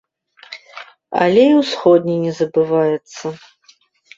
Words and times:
Але 1.25 1.43
і 1.49 1.53
ўсходні 1.61 2.15
не 2.25 2.33
забываецца. 2.41 3.37